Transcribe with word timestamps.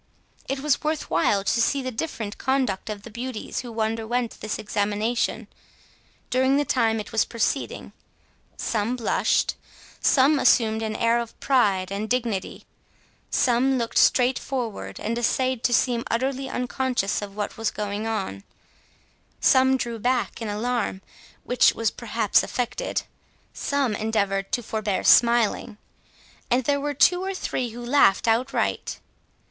It 0.49 0.61
was 0.61 0.81
worth 0.83 1.11
while 1.11 1.43
to 1.43 1.61
see 1.61 1.83
the 1.83 1.91
different 1.91 2.39
conduct 2.39 2.89
of 2.89 3.03
the 3.03 3.11
beauties 3.11 3.59
who 3.59 3.79
underwent 3.79 4.37
this 4.41 4.57
examination, 4.57 5.47
during 6.31 6.57
the 6.57 6.65
time 6.65 6.99
it 6.99 7.11
was 7.11 7.23
proceeding. 7.23 7.93
Some 8.57 8.95
blushed, 8.95 9.53
some 9.99 10.39
assumed 10.39 10.81
an 10.81 10.95
air 10.95 11.19
of 11.19 11.39
pride 11.39 11.91
and 11.91 12.09
dignity, 12.09 12.65
some 13.29 13.77
looked 13.77 13.99
straight 13.99 14.39
forward, 14.39 14.99
and 14.99 15.19
essayed 15.19 15.63
to 15.65 15.71
seem 15.71 16.03
utterly 16.09 16.49
unconscious 16.49 17.21
of 17.21 17.35
what 17.35 17.55
was 17.55 17.69
going 17.69 18.07
on, 18.07 18.43
some 19.39 19.77
drew 19.77 19.99
back 19.99 20.41
in 20.41 20.49
alarm, 20.49 21.03
which 21.43 21.75
was 21.75 21.91
perhaps 21.91 22.41
affected, 22.41 23.03
some 23.53 23.93
endeavoured 23.95 24.51
to 24.51 24.63
forbear 24.63 25.03
smiling, 25.03 25.77
and 26.49 26.63
there 26.63 26.81
were 26.81 26.95
two 26.95 27.23
or 27.23 27.35
three 27.35 27.69
who 27.69 27.85
laughed 27.85 28.27
outright. 28.27 28.99